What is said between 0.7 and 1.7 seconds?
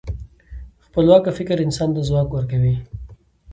خپلواکه فکر